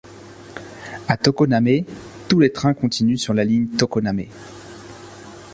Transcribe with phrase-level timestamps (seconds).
[1.07, 1.83] A Tokoname,
[2.27, 4.23] tous les trains continuent sur la ligne Tokoname.